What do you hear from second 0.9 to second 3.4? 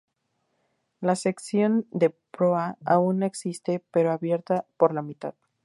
La sección de proa aún